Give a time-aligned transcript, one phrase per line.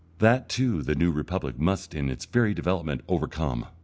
[0.17, 3.67] That too the New Republic must in its very development overcome.